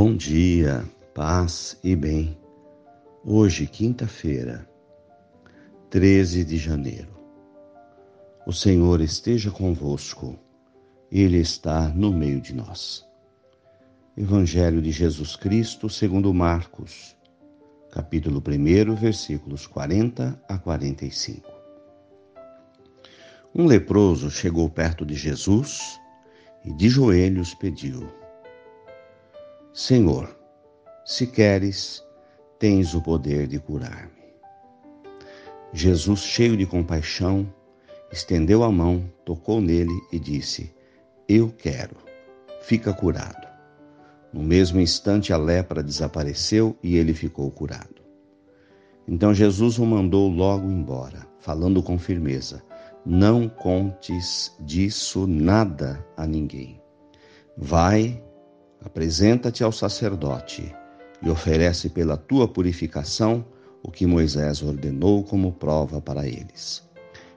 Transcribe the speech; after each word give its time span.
Bom 0.00 0.14
dia, 0.14 0.88
paz 1.12 1.76
e 1.82 1.96
bem. 1.96 2.38
Hoje, 3.24 3.66
quinta-feira, 3.66 4.64
13 5.90 6.44
de 6.44 6.56
janeiro. 6.56 7.18
O 8.46 8.52
Senhor 8.52 9.00
esteja 9.00 9.50
convosco, 9.50 10.38
Ele 11.10 11.38
está 11.38 11.88
no 11.88 12.12
meio 12.12 12.40
de 12.40 12.54
nós. 12.54 13.04
Evangelho 14.16 14.80
de 14.80 14.92
Jesus 14.92 15.34
Cristo, 15.34 15.90
segundo 15.90 16.32
Marcos, 16.32 17.16
capítulo 17.90 18.40
1, 18.40 18.94
versículos 18.94 19.66
40 19.66 20.40
a 20.48 20.58
45. 20.58 21.50
Um 23.52 23.66
leproso 23.66 24.30
chegou 24.30 24.70
perto 24.70 25.04
de 25.04 25.16
Jesus 25.16 25.98
e 26.64 26.72
de 26.72 26.88
joelhos 26.88 27.52
pediu: 27.52 28.08
Senhor, 29.78 30.36
se 31.04 31.24
queres, 31.24 32.04
tens 32.58 32.94
o 32.94 33.00
poder 33.00 33.46
de 33.46 33.60
curar-me. 33.60 34.10
Jesus, 35.72 36.18
cheio 36.18 36.56
de 36.56 36.66
compaixão, 36.66 37.48
estendeu 38.10 38.64
a 38.64 38.72
mão, 38.72 39.08
tocou 39.24 39.60
nele 39.60 39.94
e 40.10 40.18
disse: 40.18 40.74
Eu 41.28 41.54
quero, 41.56 41.94
fica 42.60 42.92
curado. 42.92 43.46
No 44.32 44.42
mesmo 44.42 44.80
instante, 44.80 45.32
a 45.32 45.36
lepra 45.36 45.80
desapareceu 45.80 46.76
e 46.82 46.96
ele 46.96 47.14
ficou 47.14 47.48
curado. 47.48 48.02
Então 49.06 49.32
Jesus 49.32 49.78
o 49.78 49.86
mandou 49.86 50.28
logo 50.28 50.68
embora, 50.68 51.24
falando 51.38 51.84
com 51.84 51.96
firmeza: 51.96 52.64
Não 53.06 53.48
contes 53.48 54.52
disso 54.58 55.24
nada 55.24 56.04
a 56.16 56.26
ninguém. 56.26 56.82
Vai 57.56 58.20
Apresenta-te 58.84 59.64
ao 59.64 59.72
sacerdote 59.72 60.74
e 61.20 61.28
oferece 61.28 61.88
pela 61.88 62.16
tua 62.16 62.46
purificação 62.46 63.44
o 63.82 63.90
que 63.90 64.06
Moisés 64.06 64.62
ordenou 64.62 65.24
como 65.24 65.52
prova 65.52 66.00
para 66.00 66.26
eles. 66.26 66.86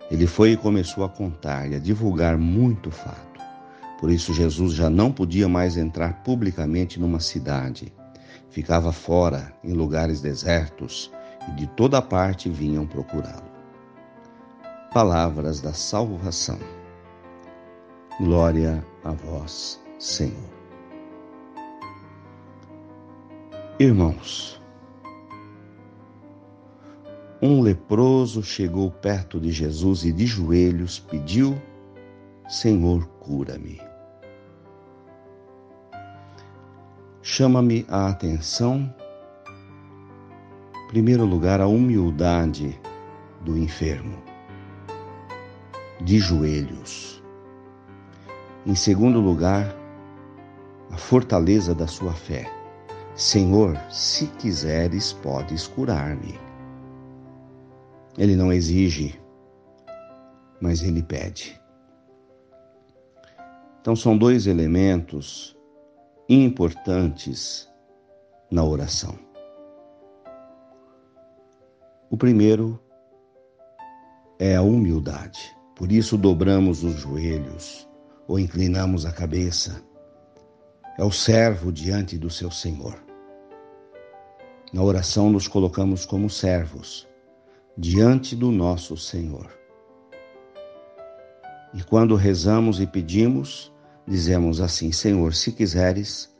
Ele 0.09 0.27
foi 0.27 0.51
e 0.51 0.57
começou 0.57 1.03
a 1.03 1.09
contar 1.09 1.71
e 1.71 1.75
a 1.75 1.79
divulgar 1.79 2.37
muito 2.37 2.91
fato. 2.91 3.39
Por 3.99 4.11
isso, 4.11 4.33
Jesus 4.33 4.73
já 4.73 4.89
não 4.89 5.11
podia 5.11 5.47
mais 5.47 5.77
entrar 5.77 6.23
publicamente 6.23 6.99
numa 6.99 7.19
cidade. 7.19 7.93
Ficava 8.49 8.91
fora, 8.91 9.53
em 9.63 9.73
lugares 9.73 10.19
desertos, 10.21 11.11
e 11.47 11.51
de 11.55 11.67
toda 11.67 12.01
parte 12.01 12.49
vinham 12.49 12.85
procurá-lo. 12.85 13.49
Palavras 14.93 15.61
da 15.61 15.71
salvação. 15.71 16.59
Glória 18.19 18.85
a 19.03 19.11
vós, 19.11 19.79
Senhor. 19.97 20.60
Irmãos, 23.81 24.61
um 27.41 27.63
leproso 27.63 28.43
chegou 28.43 28.91
perto 28.91 29.39
de 29.39 29.51
Jesus 29.51 30.05
e 30.05 30.13
de 30.13 30.27
joelhos 30.27 30.99
pediu: 30.99 31.59
Senhor, 32.47 33.07
cura-me. 33.19 33.81
Chama-me 37.23 37.83
a 37.89 38.07
atenção, 38.09 38.93
em 40.83 40.87
primeiro 40.89 41.25
lugar, 41.25 41.59
a 41.59 41.65
humildade 41.65 42.79
do 43.43 43.57
enfermo, 43.57 44.21
de 45.99 46.19
joelhos. 46.19 47.19
Em 48.63 48.75
segundo 48.75 49.19
lugar, 49.19 49.75
a 50.91 50.97
fortaleza 50.97 51.73
da 51.73 51.87
sua 51.87 52.13
fé 52.13 52.60
Senhor, 53.15 53.77
se 53.89 54.27
quiseres, 54.27 55.11
podes 55.11 55.67
curar-me. 55.67 56.39
Ele 58.17 58.35
não 58.35 58.51
exige, 58.51 59.19
mas 60.61 60.81
ele 60.81 61.03
pede. 61.03 61.59
Então, 63.81 63.95
são 63.95 64.17
dois 64.17 64.47
elementos 64.47 65.57
importantes 66.29 67.69
na 68.49 68.63
oração. 68.63 69.17
O 72.09 72.15
primeiro 72.15 72.79
é 74.39 74.55
a 74.55 74.61
humildade. 74.61 75.55
Por 75.75 75.91
isso, 75.91 76.17
dobramos 76.17 76.83
os 76.83 76.95
joelhos 76.95 77.89
ou 78.27 78.39
inclinamos 78.39 79.05
a 79.05 79.11
cabeça 79.11 79.83
é 81.01 81.03
o 81.03 81.11
servo 81.11 81.71
diante 81.71 82.15
do 82.15 82.29
seu 82.29 82.51
Senhor. 82.51 83.03
Na 84.71 84.83
oração 84.83 85.31
nos 85.31 85.47
colocamos 85.47 86.05
como 86.05 86.29
servos 86.29 87.07
diante 87.75 88.35
do 88.35 88.51
nosso 88.51 88.95
Senhor. 88.95 89.49
E 91.73 91.81
quando 91.81 92.13
rezamos 92.13 92.79
e 92.79 92.85
pedimos, 92.85 93.73
dizemos 94.07 94.61
assim: 94.61 94.91
Senhor, 94.91 95.33
se 95.33 95.51
quiseres, 95.51 96.31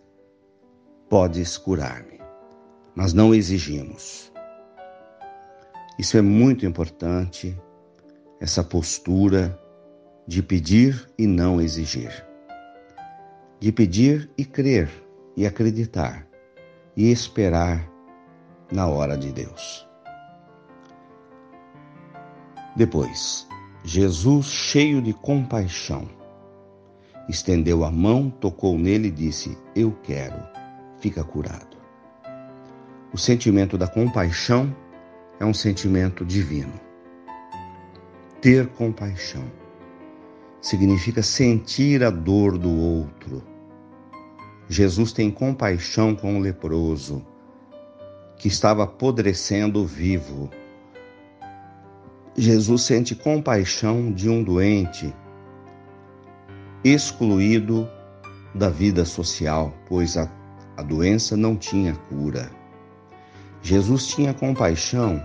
podes 1.09 1.57
curar-me, 1.57 2.19
mas 2.93 3.13
não 3.13 3.33
exigimos. 3.33 4.31
Isso 5.97 6.17
é 6.17 6.21
muito 6.21 6.67
importante, 6.67 7.59
essa 8.39 8.63
postura 8.63 9.59
de 10.27 10.43
pedir 10.43 11.09
e 11.17 11.25
não 11.25 11.59
exigir 11.59 12.30
de 13.61 13.71
pedir 13.71 14.27
e 14.35 14.43
crer 14.43 14.89
e 15.37 15.45
acreditar 15.45 16.27
e 16.97 17.11
esperar 17.11 17.87
na 18.71 18.87
hora 18.87 19.15
de 19.15 19.31
Deus. 19.31 19.87
Depois, 22.75 23.47
Jesus, 23.83 24.47
cheio 24.47 24.99
de 24.99 25.13
compaixão, 25.13 26.09
estendeu 27.29 27.85
a 27.85 27.91
mão, 27.91 28.31
tocou 28.31 28.79
nele 28.79 29.09
e 29.09 29.11
disse: 29.11 29.55
Eu 29.75 29.91
quero, 30.01 30.41
fica 30.99 31.23
curado. 31.23 31.77
O 33.13 33.17
sentimento 33.17 33.77
da 33.77 33.87
compaixão 33.87 34.75
é 35.39 35.45
um 35.45 35.53
sentimento 35.53 36.25
divino. 36.25 36.73
Ter 38.41 38.65
compaixão 38.69 39.43
significa 40.59 41.21
sentir 41.21 42.03
a 42.03 42.09
dor 42.09 42.57
do 42.57 42.71
outro, 42.71 43.50
Jesus 44.71 45.11
tem 45.11 45.29
compaixão 45.29 46.15
com 46.15 46.37
o 46.37 46.39
leproso 46.39 47.21
que 48.37 48.47
estava 48.47 48.85
apodrecendo 48.85 49.85
vivo. 49.85 50.49
Jesus 52.37 52.83
sente 52.83 53.13
compaixão 53.13 54.13
de 54.13 54.29
um 54.29 54.41
doente 54.41 55.13
excluído 56.85 57.85
da 58.55 58.69
vida 58.69 59.03
social, 59.03 59.73
pois 59.89 60.15
a, 60.15 60.31
a 60.77 60.81
doença 60.81 61.35
não 61.35 61.57
tinha 61.57 61.93
cura. 62.07 62.49
Jesus 63.61 64.07
tinha 64.07 64.33
compaixão 64.33 65.21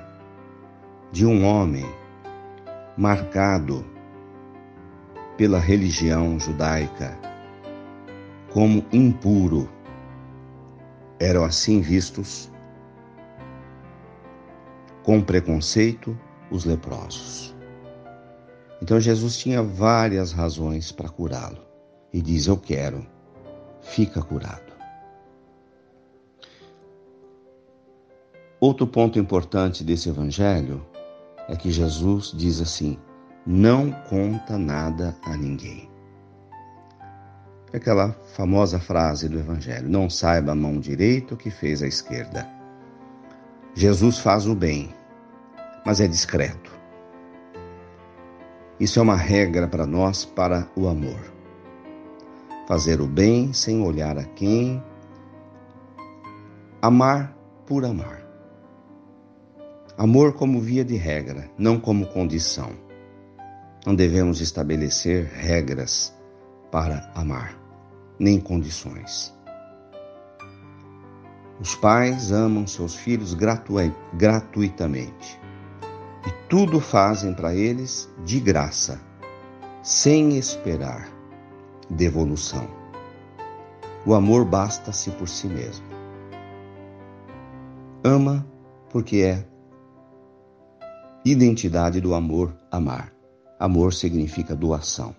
de 1.13 1.25
um 1.25 1.45
homem 1.45 1.87
marcado 2.99 3.87
pela 5.37 5.61
religião 5.61 6.37
judaica 6.37 7.17
como 8.57 8.83
impuro. 8.91 9.69
Eram 11.21 11.45
assim 11.45 11.83
vistos 11.83 12.51
com 15.03 15.21
preconceito 15.21 16.19
os 16.51 16.65
leprosos. 16.65 17.55
Então 18.81 18.99
Jesus 18.99 19.37
tinha 19.37 19.63
várias 19.63 20.33
razões 20.33 20.91
para 20.91 21.11
curá-lo 21.11 21.59
e 22.11 22.23
diz: 22.23 22.47
Eu 22.47 22.57
quero, 22.57 23.07
fica 23.83 24.23
curado. 24.23 24.73
Outro 28.59 28.87
ponto 28.87 29.19
importante 29.19 29.85
desse 29.85 30.09
evangelho 30.09 30.83
é 31.47 31.55
que 31.57 31.71
Jesus 31.71 32.33
diz 32.35 32.63
assim: 32.63 32.99
Não 33.47 33.93
conta 34.09 34.57
nada 34.57 35.15
a 35.25 35.37
ninguém. 35.37 35.95
Aquela 37.77 38.17
famosa 38.35 38.81
frase 38.81 39.29
do 39.29 39.39
Evangelho: 39.39 39.87
Não 39.87 40.09
saiba 40.09 40.53
a 40.53 40.55
mão 40.55 40.81
direita 40.81 41.35
o 41.35 41.37
que 41.37 41.51
fez 41.51 41.83
a 41.83 41.87
esquerda. 41.87 42.49
Jesus 43.75 44.19
faz 44.19 44.47
o 44.47 44.55
bem, 44.55 44.95
mas 45.85 46.01
é 46.01 46.09
discreto. 46.09 46.73
Isso 48.81 48.99
é 48.99 49.03
uma 49.03 49.15
regra 49.15 49.69
para 49.69 49.87
nós 49.87 50.25
para 50.25 50.67
o 50.75 50.89
amor. 50.89 51.21
Fazer 52.67 52.99
o 53.03 53.07
bem 53.07 53.53
sem 53.53 53.83
olhar 53.83 54.17
a 54.17 54.25
quem. 54.25 54.83
Amar 56.81 57.37
por 57.67 57.85
amar. 57.85 58.27
Amor 59.99 60.33
como 60.33 60.63
via 60.63 60.83
de 60.83 60.97
regra, 60.97 61.51
não 61.59 61.79
como 61.79 62.07
condição. 62.07 62.71
Não 63.85 63.95
devemos 63.95 64.41
estabelecer 64.41 65.27
regras 65.27 66.17
para 66.71 67.11
amar, 67.15 67.66
nem 68.19 68.41
condições. 68.41 69.35
Os 71.61 71.75
pais 71.75 72.33
amam 72.33 72.67
seus 72.67 72.95
filhos 72.95 73.33
gratu 73.33 73.75
gratuitamente 74.13 75.41
e 76.27 76.49
tudo 76.49 76.81
fazem 76.81 77.33
para 77.33 77.55
eles 77.55 78.13
de 78.25 78.39
graça, 78.41 79.01
sem 79.83 80.37
esperar 80.37 81.09
devolução. 81.89 82.69
O 84.05 84.15
amor 84.15 84.45
basta-se 84.45 85.11
por 85.13 85.29
si 85.29 85.47
mesmo. 85.47 85.87
Ama 88.05 88.47
porque 88.91 89.19
é 89.19 89.47
identidade 91.25 92.01
do 92.01 92.15
amor 92.15 92.57
amar. 92.71 93.13
Amor 93.59 93.93
significa 93.93 94.55
doação. 94.55 95.15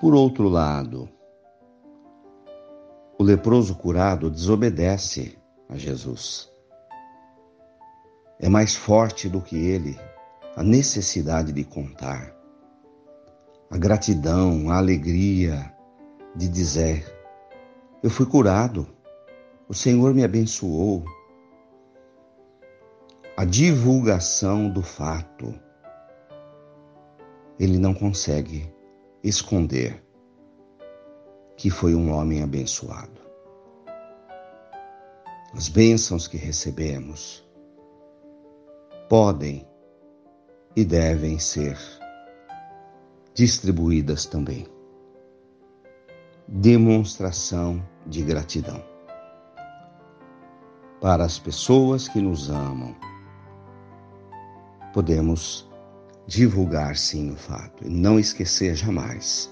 Por 0.00 0.12
outro 0.12 0.48
lado, 0.48 1.08
o 3.16 3.22
leproso 3.22 3.76
curado 3.76 4.28
desobedece 4.28 5.38
a 5.68 5.76
Jesus. 5.76 6.52
É 8.40 8.48
mais 8.48 8.74
forte 8.74 9.28
do 9.28 9.40
que 9.40 9.56
ele 9.56 9.96
a 10.56 10.64
necessidade 10.64 11.52
de 11.52 11.64
contar, 11.64 12.34
a 13.70 13.78
gratidão, 13.78 14.68
a 14.68 14.78
alegria 14.78 15.72
de 16.34 16.48
dizer: 16.48 17.06
Eu 18.02 18.10
fui 18.10 18.26
curado, 18.26 18.88
o 19.68 19.74
Senhor 19.74 20.12
me 20.12 20.24
abençoou. 20.24 21.04
A 23.36 23.44
divulgação 23.44 24.68
do 24.68 24.82
fato, 24.82 25.54
ele 27.58 27.78
não 27.78 27.94
consegue 27.94 28.73
esconder 29.24 30.04
que 31.56 31.70
foi 31.70 31.94
um 31.94 32.12
homem 32.12 32.42
abençoado. 32.42 33.20
As 35.54 35.68
bênçãos 35.68 36.28
que 36.28 36.36
recebemos 36.36 37.42
podem 39.08 39.66
e 40.76 40.84
devem 40.84 41.38
ser 41.38 41.78
distribuídas 43.32 44.26
também. 44.26 44.66
Demonstração 46.46 47.82
de 48.06 48.22
gratidão 48.22 48.84
para 51.00 51.24
as 51.24 51.38
pessoas 51.38 52.08
que 52.08 52.20
nos 52.20 52.50
amam. 52.50 52.94
Podemos 54.92 55.68
divulgar 56.26 56.96
sim 56.96 57.32
o 57.32 57.36
fato 57.36 57.84
e 57.84 57.88
não 57.88 58.18
esquecer 58.18 58.74
jamais 58.74 59.50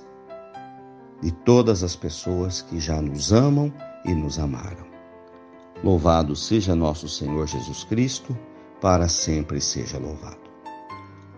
de 1.22 1.30
todas 1.30 1.84
as 1.84 1.94
pessoas 1.94 2.62
que 2.62 2.80
já 2.80 3.00
nos 3.00 3.32
amam 3.32 3.72
e 4.04 4.12
nos 4.12 4.38
amaram. 4.38 4.86
Louvado 5.82 6.34
seja 6.34 6.74
nosso 6.74 7.08
Senhor 7.08 7.46
Jesus 7.46 7.84
Cristo, 7.84 8.36
para 8.80 9.08
sempre 9.08 9.60
seja 9.60 9.98
louvado. 9.98 10.50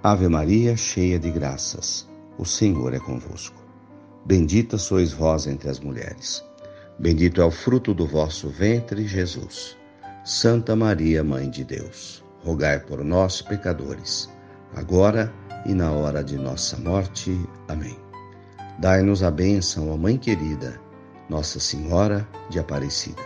Ave 0.02 0.28
Maria, 0.28 0.76
cheia 0.76 1.18
de 1.18 1.30
graças, 1.30 2.08
o 2.38 2.44
Senhor 2.44 2.94
é 2.94 2.98
convosco. 2.98 3.62
Bendita 4.24 4.78
sois 4.78 5.12
vós 5.12 5.46
entre 5.46 5.68
as 5.68 5.80
mulheres. 5.80 6.42
Bendito 6.98 7.40
é 7.40 7.44
o 7.44 7.50
fruto 7.50 7.92
do 7.92 8.06
vosso 8.06 8.48
ventre, 8.48 9.06
Jesus. 9.06 9.76
Santa 10.24 10.74
Maria, 10.74 11.22
Mãe 11.22 11.50
de 11.50 11.64
Deus, 11.64 12.24
rogai 12.42 12.80
por 12.80 13.04
nós, 13.04 13.42
pecadores, 13.42 14.30
agora 14.74 15.32
e 15.66 15.74
na 15.74 15.90
hora 15.92 16.22
de 16.22 16.36
nossa 16.36 16.76
morte. 16.76 17.38
Amém. 17.68 17.96
Dai-nos 18.78 19.22
a 19.22 19.30
bênção, 19.30 19.90
ó 19.90 19.96
Mãe 19.96 20.16
querida, 20.16 20.80
Nossa 21.28 21.60
Senhora 21.60 22.26
de 22.50 22.58
Aparecida. 22.58 23.22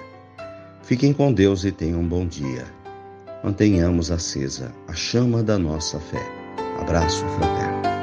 Fiquem 0.82 1.12
com 1.12 1.32
Deus 1.32 1.64
e 1.64 1.72
tenham 1.72 2.00
um 2.00 2.08
bom 2.08 2.26
dia. 2.26 2.64
Mantenhamos 3.42 4.10
acesa 4.10 4.72
a 4.86 4.94
chama 4.94 5.42
da 5.42 5.58
nossa 5.58 5.98
fé. 5.98 6.22
Abraço 6.80 7.24
fraterno. 7.26 7.97